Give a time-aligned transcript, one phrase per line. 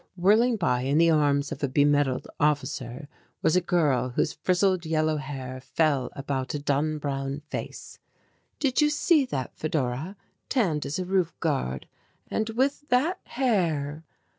[0.15, 3.07] Whirling by in the arms of a be medalled officer,
[3.43, 7.99] was a girl whose frizzled yellow hair fell about a dun brown face.
[8.57, 10.15] "Did you see that, Fedora,
[10.49, 11.87] tanned as a roof guard
[12.31, 14.03] and with that hair!"